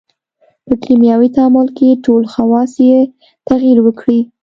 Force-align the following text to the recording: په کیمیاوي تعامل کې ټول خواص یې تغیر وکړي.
په 0.65 0.73
کیمیاوي 0.83 1.29
تعامل 1.35 1.67
کې 1.77 1.99
ټول 2.05 2.23
خواص 2.33 2.73
یې 2.87 2.99
تغیر 3.47 3.77
وکړي. 3.83 4.19